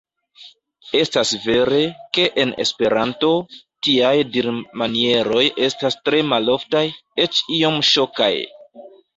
[0.99, 1.81] Estas vere,
[2.17, 3.29] ke en Esperanto,
[3.89, 6.85] tiaj dirmanieroj estas tre maloftaj,
[7.27, 8.33] eĉ iom ŝokaj.